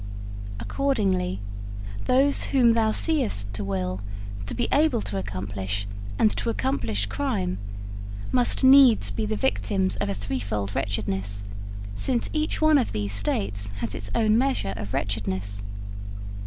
[0.59, 1.41] Accordingly,
[2.05, 4.01] those whom thou seest to will,
[4.47, 5.85] to be able to accomplish,
[6.17, 7.59] and to accomplish crime,
[8.31, 11.43] must needs be the victims of a threefold wretchedness,
[11.93, 15.61] since each one of these states has its own measure of wretchedness.'